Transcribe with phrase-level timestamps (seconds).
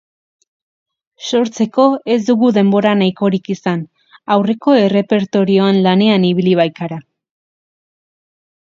[1.27, 3.85] Sortzeko, ez dugu denbora nahikorik izan,
[4.37, 7.01] aurreko errepertorioan lanean ibili baikara.